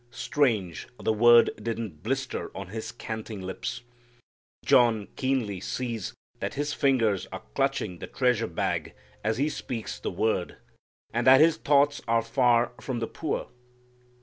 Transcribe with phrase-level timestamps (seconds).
[0.09, 3.81] Strange the word didn't blister on his canting lips.
[4.65, 10.09] John keenly sees that his fingers are clutching the treasure bag as he speaks the
[10.09, 10.57] word,
[11.13, 13.49] and that his thoughts are far from the poor.